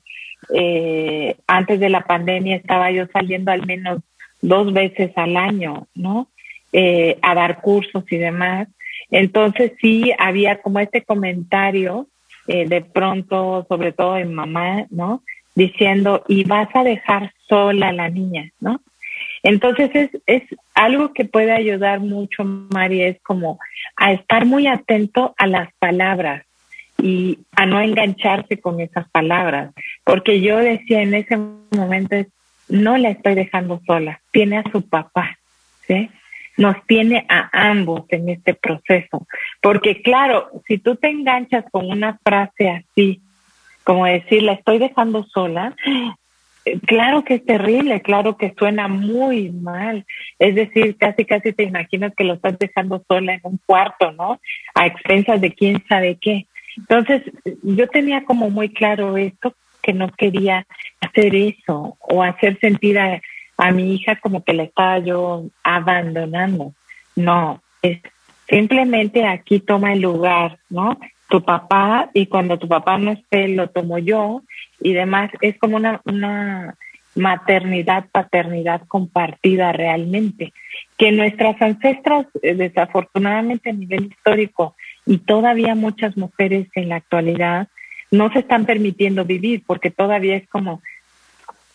[0.54, 4.02] eh, antes de la pandemia estaba yo saliendo al menos
[4.40, 6.30] dos veces al año, ¿no?
[6.72, 8.68] Eh, a dar cursos y demás.
[9.10, 12.08] Entonces sí había como este comentario
[12.48, 15.24] eh, de pronto, sobre todo en mamá, ¿no?
[15.60, 18.82] Diciendo, y vas a dejar sola a la niña, ¿no?
[19.44, 20.44] Entonces es, es
[20.74, 23.60] algo que puede ayudar mucho, María, es como
[23.98, 26.46] a estar muy atento a las palabras
[26.98, 29.74] y a no engancharse con esas palabras,
[30.06, 31.38] porque yo decía en ese
[31.72, 32.16] momento,
[32.70, 35.38] no la estoy dejando sola, tiene a su papá,
[35.88, 36.10] ¿sí?
[36.56, 39.28] Nos tiene a ambos en este proceso,
[39.62, 43.22] porque claro, si tú te enganchas con una frase así,
[43.90, 45.76] como decir, la estoy dejando sola,
[46.64, 50.06] eh, claro que es terrible, claro que suena muy mal.
[50.38, 54.40] Es decir, casi casi te imaginas que lo estás dejando sola en un cuarto, ¿no?
[54.76, 56.46] A expensas de quién sabe qué.
[56.78, 57.24] Entonces,
[57.64, 60.68] yo tenía como muy claro esto, que no quería
[61.02, 63.20] hacer eso o hacer sentir a,
[63.58, 66.76] a mi hija como que la estaba yo abandonando.
[67.16, 67.98] No, es
[68.48, 70.96] simplemente aquí toma el lugar, ¿no?
[71.30, 74.42] Tu papá y cuando tu papá no esté lo tomo yo
[74.82, 75.32] y demás.
[75.42, 76.76] Es como una, una
[77.16, 80.54] maternidad, paternidad compartida realmente,
[80.98, 87.68] que nuestras ancestras, eh, desafortunadamente a nivel histórico y todavía muchas mujeres en la actualidad,
[88.12, 90.82] no se están permitiendo vivir porque todavía es como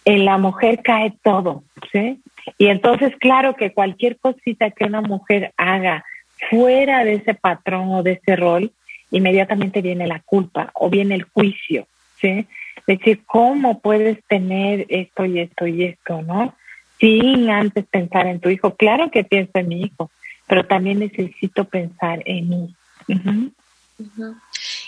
[0.04, 1.62] en la mujer cae todo,
[1.92, 2.20] ¿sí?
[2.58, 6.04] Y entonces, claro que cualquier cosita que una mujer haga
[6.50, 8.72] fuera de ese patrón o de ese rol,
[9.10, 11.86] inmediatamente viene la culpa o viene el juicio,
[12.20, 12.46] ¿sí?
[12.86, 16.54] Decir, ¿cómo puedes tener esto y esto y esto, no?
[16.98, 18.74] Sin antes pensar en tu hijo.
[18.74, 20.10] Claro que pienso en mi hijo,
[20.46, 22.74] pero también necesito pensar en mí.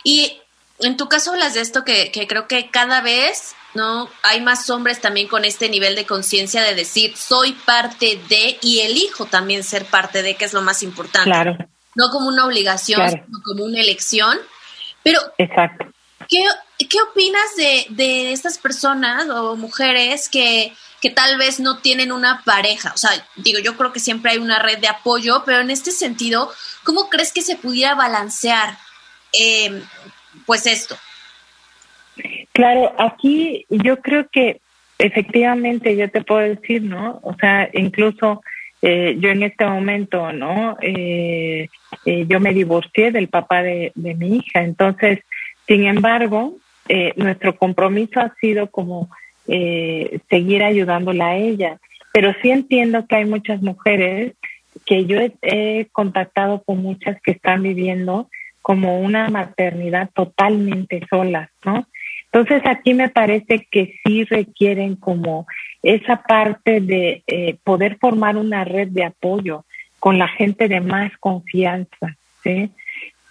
[0.04, 0.40] Y
[0.80, 4.68] en tu caso hablas de esto que, que, creo que cada vez no hay más
[4.70, 9.62] hombres también con este nivel de conciencia de decir soy parte de y elijo también
[9.62, 11.30] ser parte de que es lo más importante.
[11.30, 11.56] Claro.
[11.96, 14.38] No como una obligación, sino como una elección.
[15.02, 15.86] Pero, Exacto.
[16.28, 16.44] ¿qué,
[16.78, 22.42] qué opinas de, de estas personas o mujeres que, que tal vez no tienen una
[22.44, 22.92] pareja?
[22.94, 25.90] O sea, digo, yo creo que siempre hay una red de apoyo, pero en este
[25.90, 26.52] sentido,
[26.84, 28.76] ¿cómo crees que se pudiera balancear
[29.32, 29.82] eh,
[30.44, 30.96] pues esto?
[32.52, 34.60] Claro, aquí yo creo que
[34.98, 37.20] efectivamente yo te puedo decir, ¿no?
[37.22, 38.42] O sea, incluso
[38.82, 40.76] eh, yo en este momento, ¿no?
[40.80, 41.68] Eh,
[42.04, 45.20] eh, yo me divorcié del papá de, mi hija, entonces,
[45.66, 46.56] sin embargo,
[46.88, 49.08] eh, nuestro compromiso ha sido como
[49.48, 51.78] eh, seguir ayudándola a ella,
[52.12, 54.34] pero sí entiendo que hay muchas mujeres
[54.84, 58.28] que yo he, he contactado con muchas que están viviendo
[58.62, 61.86] como una maternidad totalmente solas, ¿no?
[62.36, 65.46] Entonces aquí me parece que sí requieren como
[65.82, 69.64] esa parte de eh, poder formar una red de apoyo
[69.98, 72.70] con la gente de más confianza, ¿sí?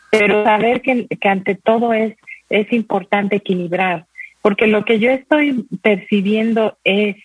[0.10, 2.16] Pero saber que, que ante todo es,
[2.50, 4.08] es importante equilibrar,
[4.42, 7.16] porque lo que yo estoy percibiendo es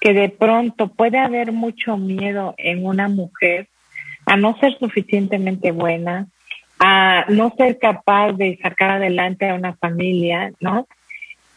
[0.00, 3.68] que de pronto puede haber mucho miedo en una mujer
[4.26, 6.26] a no ser suficientemente buena,
[6.78, 10.86] a no ser capaz de sacar adelante a una familia, ¿no?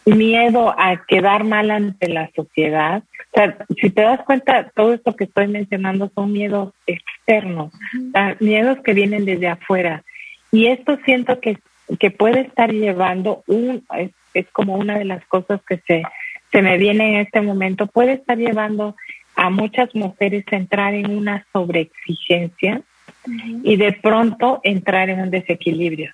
[0.06, 3.04] Miedo a quedar mal ante la sociedad.
[3.32, 8.12] O sea, si te das cuenta, todo esto que estoy mencionando son miedos externos, o
[8.12, 10.04] sea, miedos que vienen desde afuera.
[10.52, 11.58] Y esto siento que,
[12.00, 16.04] que puede estar llevando un, es, es como una de las cosas que se,
[16.52, 18.96] se me viene en este momento, puede estar llevando
[19.36, 22.82] a muchas mujeres a entrar en una sobreexigencia,
[23.64, 26.14] y de pronto entrar en un desequilibrio.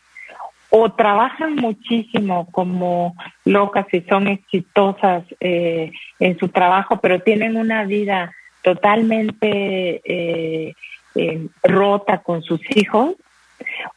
[0.71, 7.83] O trabajan muchísimo como locas y son exitosas eh, en su trabajo, pero tienen una
[7.83, 8.31] vida
[8.63, 10.73] totalmente eh,
[11.15, 13.15] eh, rota con sus hijos,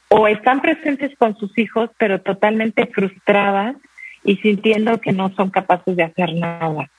[0.08, 3.76] o están presentes con sus hijos, pero totalmente frustradas
[4.24, 6.90] y sintiendo que no son capaces de hacer nada.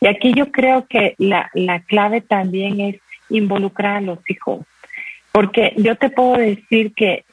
[0.00, 2.96] Y aquí yo creo que la, la clave también es
[3.28, 4.64] involucrar a los hijos
[5.32, 7.24] porque yo te puedo decir que,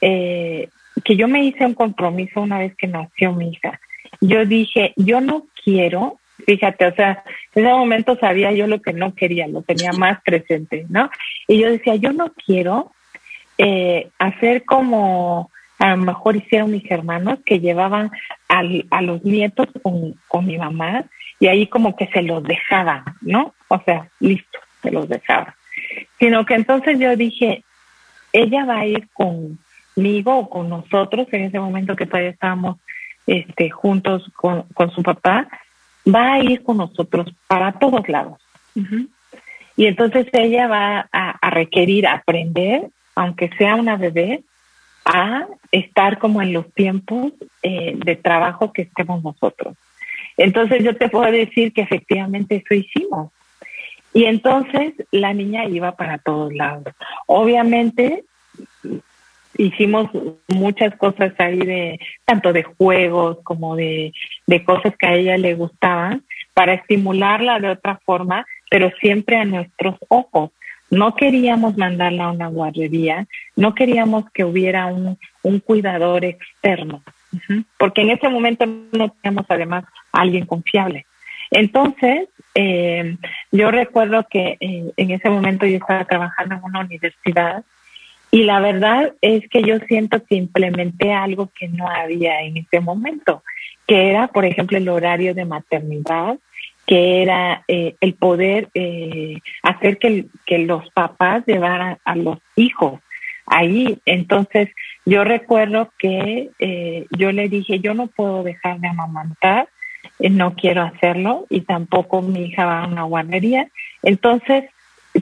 [0.00, 0.68] eh,
[1.04, 3.80] que yo me hice un compromiso una vez que nació mi hija.
[4.20, 7.22] Yo dije, yo no quiero, fíjate, o sea,
[7.54, 11.10] en ese momento sabía yo lo que no quería, lo tenía más presente, ¿no?
[11.48, 12.92] Y yo decía, yo no quiero
[13.58, 18.10] eh, hacer como a lo mejor hicieron mis hermanos que llevaban
[18.48, 21.04] al, a los nietos con, con mi mamá
[21.38, 23.54] y ahí como que se los dejaban, ¿no?
[23.68, 25.54] O sea, listo, se los dejaban
[26.18, 27.64] sino que entonces yo dije,
[28.32, 29.08] ella va a ir
[30.00, 32.78] conmigo o con nosotros en ese momento que todavía estábamos
[33.26, 35.46] este, juntos con, con su papá,
[36.06, 38.40] va a ir con nosotros para todos lados.
[38.74, 39.08] Uh -huh.
[39.76, 44.42] Y entonces ella va a, a, requerir aprender, aunque sea una bebé,
[45.04, 47.32] a estar como en los tiempos
[47.62, 49.76] eh, de trabajo que estemos nosotros.
[50.36, 53.30] Entonces yo te puedo decir que efectivamente eso hicimos.
[54.14, 56.94] Y entonces la niña iba para todos lados.
[57.26, 58.24] Obviamente
[59.60, 60.08] hicimos
[60.48, 64.12] muchas cosas ahí de tanto de juegos como de,
[64.46, 69.44] de cosas que a ella le gustaban para estimularla de otra forma, pero siempre a
[69.44, 70.50] nuestros ojos.
[70.90, 77.02] No queríamos mandarla a una guardería, no queríamos que hubiera un, un cuidador externo,
[77.78, 81.06] porque en ese momento no teníamos además a alguien confiable.
[81.52, 83.16] Entonces, eh,
[83.52, 87.64] yo recuerdo que eh, en ese momento yo estaba trabajando en una universidad
[88.30, 92.80] y la verdad es que yo siento que implementé algo que no había en ese
[92.80, 93.42] momento,
[93.86, 96.38] que era, por ejemplo, el horario de maternidad,
[96.86, 103.00] que era eh, el poder eh, hacer que, que los papás llevaran a los hijos
[103.46, 103.98] ahí.
[104.06, 104.70] Entonces,
[105.04, 109.68] yo recuerdo que eh, yo le dije, yo no puedo dejar de amamantar,
[110.18, 113.68] eh, no quiero hacerlo y tampoco mi hija va a una guardería.
[114.02, 114.64] Entonces,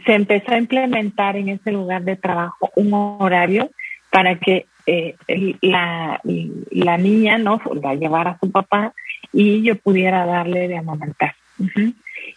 [0.05, 3.70] se empezó a implementar en ese lugar de trabajo un horario
[4.11, 5.14] para que eh,
[5.61, 6.20] la,
[6.70, 8.94] la niña no la llevara a su papá
[9.33, 11.35] y yo pudiera darle de amamantar.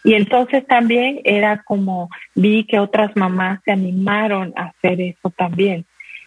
[0.04, 5.86] Y entonces también era como vi que otras mamás se animaron a hacer eso también.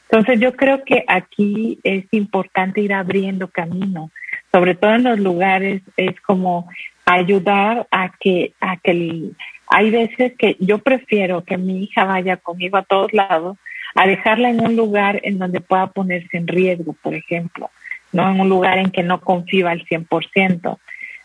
[0.09, 4.11] Entonces yo creo que aquí es importante ir abriendo camino,
[4.51, 6.69] sobre todo en los lugares es como
[7.05, 9.35] ayudar a que a que el,
[9.67, 13.57] hay veces que yo prefiero que mi hija vaya conmigo a todos lados
[13.95, 17.69] a dejarla en un lugar en donde pueda ponerse en riesgo, por ejemplo,
[18.11, 20.77] no en un lugar en que no confío al 100%,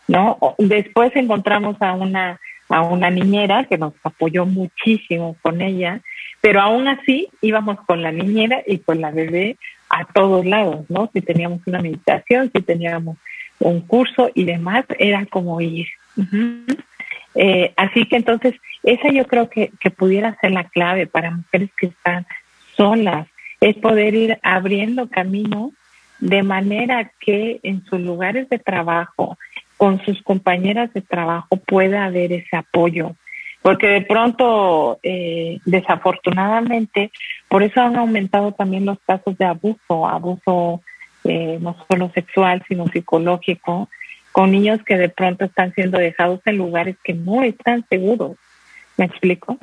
[0.07, 0.37] ¿no?
[0.57, 2.39] Después encontramos a una
[2.71, 6.01] a una niñera que nos apoyó muchísimo con ella,
[6.39, 9.57] Pero aún así íbamos con la niñera y con la bebé
[9.89, 11.09] a todos lados, ¿no?
[11.13, 13.17] Si teníamos una meditación, si teníamos
[13.59, 15.87] un curso y demás, era como ir.
[17.35, 21.69] Eh, así que entonces, esa yo creo que, que pudiera ser la clave para mujeres
[21.79, 22.25] que están
[22.75, 23.27] solas,
[23.59, 25.71] es poder ir abriendo camino
[26.19, 29.37] de manera que en sus lugares de trabajo,
[29.77, 33.15] con sus compañeras de trabajo, pueda haber ese apoyo.
[33.61, 37.11] Porque de pronto, eh, desafortunadamente,
[37.47, 40.81] por eso han aumentado también los casos de abuso, abuso
[41.23, 43.89] eh, no solo sexual, sino psicológico,
[44.31, 48.37] con niños que de pronto están siendo dejados en lugares que no están seguros.
[48.97, 49.57] ¿Me explico?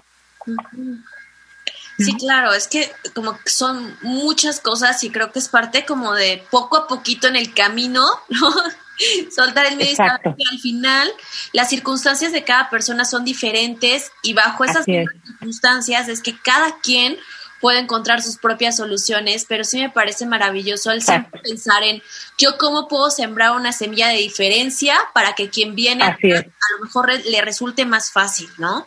[1.99, 6.43] Sí, claro, es que como son muchas cosas y creo que es parte como de
[6.51, 8.51] poco a poquito en el camino, ¿no?
[9.35, 10.03] Soltar el medio que
[10.53, 11.09] al final
[11.53, 17.17] las circunstancias de cada persona son diferentes y bajo esas circunstancias es que cada quien
[17.61, 22.03] puede encontrar sus propias soluciones, pero sí me parece maravilloso el siempre pensar en
[22.39, 27.11] yo cómo puedo sembrar una semilla de diferencia para que quien viene a, lo mejor
[27.25, 28.87] le resulte más fácil, ¿no?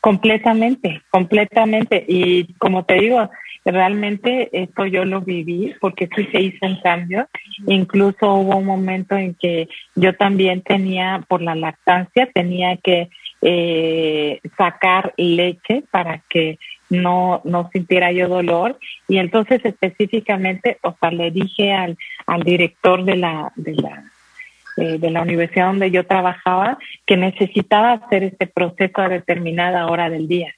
[0.00, 2.04] Completamente, completamente.
[2.08, 3.30] Y como te digo,
[3.64, 7.28] realmente esto yo lo viví porque sí se hizo un cambio.
[7.66, 13.10] Incluso hubo un momento en que yo también tenía, por la lactancia, tenía que
[13.42, 16.58] eh, sacar leche para que
[16.90, 18.78] no, no sintiera yo dolor.
[19.08, 24.04] Y entonces específicamente, o sea, le dije al, al director de la, de la,
[24.76, 30.10] eh, de la universidad donde yo trabajaba que necesitaba hacer este proceso a determinada hora
[30.10, 30.54] del día.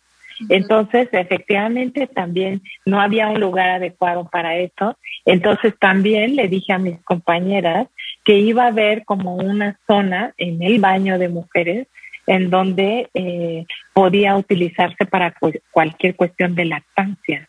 [0.48, 4.96] Entonces, efectivamente, también no había un lugar adecuado para eso.
[5.24, 7.86] Entonces, también le dije a mis compañeras
[8.24, 11.86] que iba a haber como una zona en el baño de mujeres
[12.26, 15.34] en donde eh, podía utilizarse para
[15.70, 17.48] cualquier cuestión de lactancia.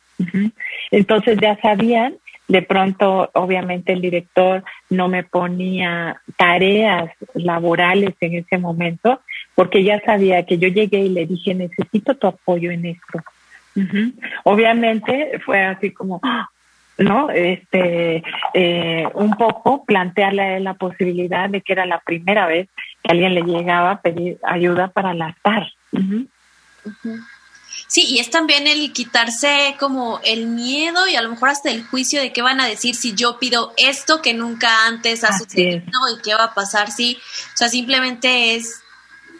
[0.91, 2.15] Entonces ya sabían,
[2.47, 9.21] de pronto obviamente el director no me ponía tareas laborales en ese momento,
[9.55, 13.19] porque ya sabía que yo llegué y le dije, necesito tu apoyo en esto.
[14.43, 16.21] Obviamente fue así como,
[16.97, 17.29] ¿no?
[17.31, 22.69] Este, eh, un poco plantearle la posibilidad de que era la primera vez
[23.03, 25.71] que alguien le llegaba a pedir ayuda para lactar.
[27.87, 31.85] Sí, y es también el quitarse como el miedo y a lo mejor hasta el
[31.85, 35.81] juicio de qué van a decir si yo pido esto que nunca antes ha sucedido
[35.81, 38.81] y qué va a pasar si, o sea, simplemente es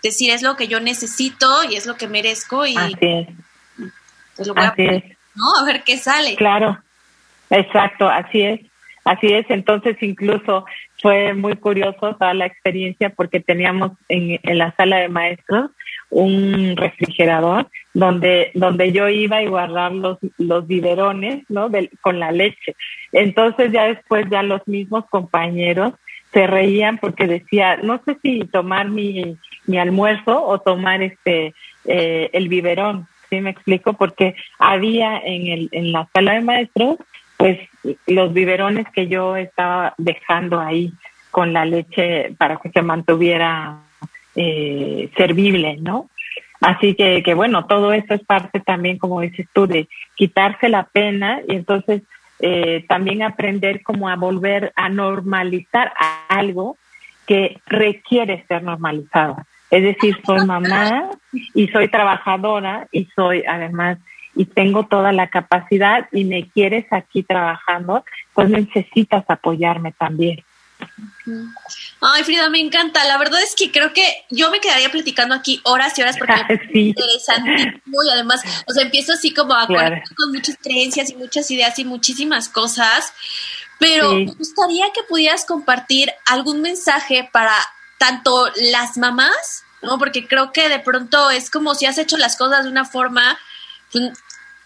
[0.01, 3.27] decir es lo que yo necesito y es lo que merezco y Así es.
[4.35, 5.45] Pues lo a, ¿no?
[5.61, 6.35] A ver qué sale.
[6.35, 6.81] Claro.
[7.49, 8.59] Exacto, así es.
[9.05, 10.65] Así es, entonces incluso
[11.03, 15.69] fue muy curioso toda la experiencia porque teníamos en, la sala de maestros
[16.09, 21.69] un refrigerador donde donde yo iba a guardar los los biberones, ¿no?
[21.99, 22.75] con la leche.
[23.11, 25.93] Entonces ya después ya los mismos compañeros
[26.31, 29.37] se reían porque decía, no sé si tomar mi,
[29.67, 33.91] mi almuerzo o tomar este eh, el biberón, ¿sí me explico?
[33.91, 36.95] Porque había en el en la sala de maestros
[37.43, 37.59] pues
[38.07, 40.93] los biberones que yo estaba dejando ahí
[41.29, 43.79] con la leche para que se mantuviera
[44.33, 46.09] eh, servible, ¿no?
[46.61, 50.83] Así que, que bueno, todo esto es parte también, como dices tú, de quitarse la
[50.83, 52.03] pena y entonces
[52.39, 55.91] eh, también aprender como a volver a normalizar
[56.29, 56.77] algo
[57.27, 59.35] que requiere ser normalizado.
[59.69, 61.09] Es decir, soy mamá
[61.53, 63.97] y soy trabajadora y soy además
[64.35, 68.03] y tengo toda la capacidad y me quieres aquí trabajando,
[68.33, 70.43] pues necesitas apoyarme también.
[72.01, 73.05] Ay, Frida, me encanta.
[73.05, 76.33] La verdad es que creo que yo me quedaría platicando aquí horas y horas porque
[76.49, 81.15] es interesantísimo y además, o sea, empiezo así como a conectar con muchas creencias y
[81.15, 83.13] muchas ideas y muchísimas cosas.
[83.79, 87.53] Pero me gustaría que pudieras compartir algún mensaje para
[87.97, 89.97] tanto las mamás, ¿no?
[89.97, 93.37] Porque creo que de pronto es como si has hecho las cosas de una forma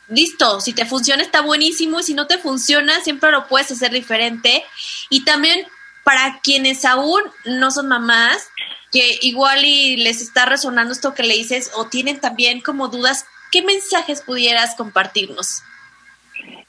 [0.09, 3.91] listo, si te funciona está buenísimo y si no te funciona siempre lo puedes hacer
[3.91, 4.63] diferente.
[5.09, 5.65] Y también
[6.03, 8.49] para quienes aún no son mamás,
[8.91, 13.25] que igual y les está resonando esto que le dices o tienen también como dudas,
[13.51, 15.63] ¿qué mensajes pudieras compartirnos?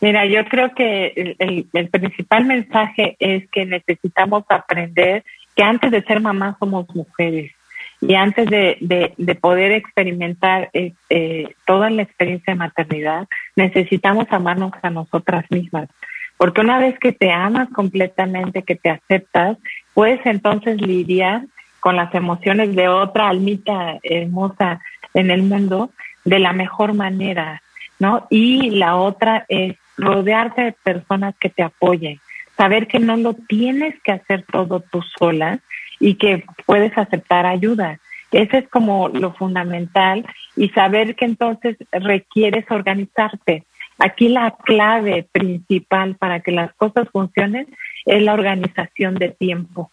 [0.00, 6.02] Mira, yo creo que el, el principal mensaje es que necesitamos aprender que antes de
[6.02, 7.52] ser mamás somos mujeres
[8.00, 8.78] y antes de,
[9.16, 13.26] de, poder experimentar eh, toda la experiencia de maternidad,
[13.56, 15.88] necesitamos amarnos a nosotras mismas.
[16.36, 19.58] Porque una vez que te amas completamente, que te aceptas,
[19.94, 21.42] puedes entonces lidiar
[21.80, 24.80] con las emociones de otra almita hermosa
[25.14, 25.90] en el mundo
[26.24, 27.62] de la mejor manera.
[27.98, 28.28] ¿no?
[28.30, 32.20] Y la otra es rodearte de personas que te apoyen,
[32.56, 35.58] saber que no lo tienes que hacer todo tú sola
[36.00, 37.98] y que puedes aceptar ayuda.
[38.30, 40.26] Ese es como lo fundamental
[40.56, 43.64] y saber que entonces requieres organizarte.
[43.98, 47.66] Aquí la clave principal para que las cosas funcionen
[48.06, 49.90] es la organización de tiempo.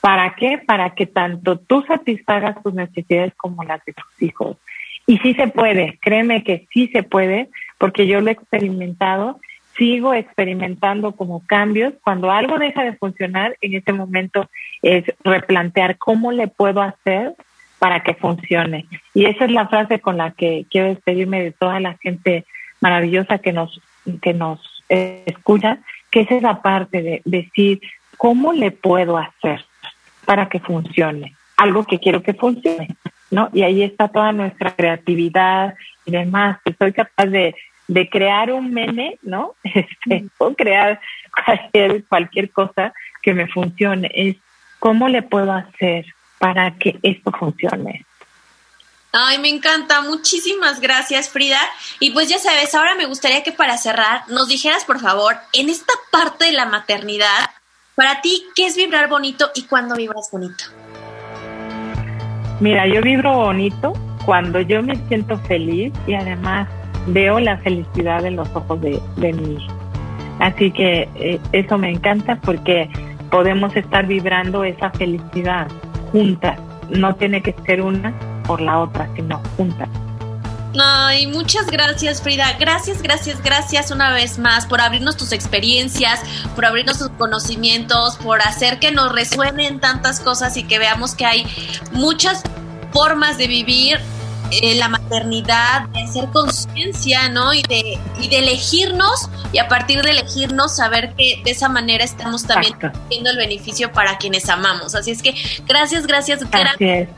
[0.00, 0.58] ¿Para qué?
[0.58, 4.56] Para que tanto tú satisfagas tus necesidades como las de tus hijos.
[5.06, 9.40] Y sí se puede, créeme que sí se puede, porque yo lo he experimentado,
[9.78, 11.94] sigo experimentando como cambios.
[12.02, 14.50] Cuando algo deja de funcionar, en ese momento
[14.82, 17.34] es replantear cómo le puedo hacer
[17.78, 18.86] para que funcione.
[19.14, 22.44] Y esa es la frase con la que quiero despedirme de toda la gente
[22.80, 23.80] maravillosa que nos,
[24.20, 25.78] que nos eh, escucha,
[26.10, 27.80] que es esa parte de decir,
[28.16, 29.64] ¿cómo le puedo hacer
[30.24, 31.34] para que funcione?
[31.56, 32.96] Algo que quiero que funcione,
[33.30, 33.48] ¿no?
[33.52, 35.74] Y ahí está toda nuestra creatividad
[36.04, 37.54] y demás, que soy capaz de,
[37.88, 39.56] de crear un meme, ¿no?
[39.64, 41.00] Este, o crear
[41.44, 44.10] cualquier, cualquier cosa que me funcione.
[44.14, 44.36] Es,
[44.78, 46.06] ¿cómo le puedo hacer
[46.38, 48.04] para que esto funcione?
[49.10, 50.02] Ay, me encanta.
[50.02, 51.60] Muchísimas gracias, Frida.
[51.98, 55.70] Y pues ya sabes, ahora me gustaría que para cerrar nos dijeras, por favor, en
[55.70, 57.50] esta parte de la maternidad,
[57.94, 60.64] para ti, ¿qué es vibrar bonito y cuándo vibras bonito?
[62.60, 63.92] Mira, yo vibro bonito
[64.24, 66.68] cuando yo me siento feliz y además
[67.08, 69.72] veo la felicidad en los ojos de, de mi hijo.
[70.40, 72.88] Así que eh, eso me encanta porque
[73.30, 75.68] podemos estar vibrando esa felicidad
[76.12, 76.58] juntas.
[76.90, 78.14] No tiene que ser una
[78.46, 79.88] por la otra, sino juntas.
[80.80, 86.20] Ay, muchas gracias Frida, gracias, gracias, gracias una vez más por abrirnos tus experiencias,
[86.54, 91.24] por abrirnos tus conocimientos, por hacer que nos resuenen tantas cosas y que veamos que
[91.24, 91.46] hay
[91.92, 92.42] muchas
[92.92, 93.98] formas de vivir
[94.50, 97.52] eh, la maternidad, de hacer conciencia, ¿no?
[97.52, 102.04] Y de, y de elegirnos y a partir de elegirnos saber que de esa manera
[102.04, 102.74] estamos también
[103.08, 104.94] viendo el beneficio para quienes amamos.
[104.94, 105.34] Así es que
[105.66, 106.40] gracias, gracias.
[106.50, 107.08] gracias.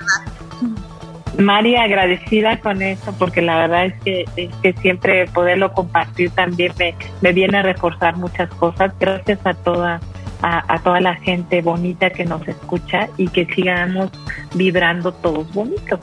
[1.38, 6.72] María, agradecida con esto porque la verdad es que, es que siempre poderlo compartir también
[6.78, 8.92] me, me viene a reforzar muchas cosas.
[8.98, 10.00] Gracias a toda
[10.42, 14.10] a, toda la gente bonita que nos escucha y que sigamos
[14.54, 16.00] vibrando todos bonitos.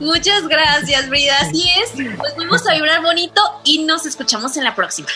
[0.00, 1.36] Muchas gracias, Frida.
[1.40, 5.08] Así es, pues vamos a vibrar bonito y nos escuchamos en la próxima.